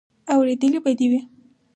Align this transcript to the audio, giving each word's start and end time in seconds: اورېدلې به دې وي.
اورېدلې 0.33 0.79
به 0.83 0.91
دې 0.99 1.07
وي. 1.11 1.19